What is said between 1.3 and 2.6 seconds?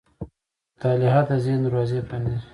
ذهن دروازې پرانیزي.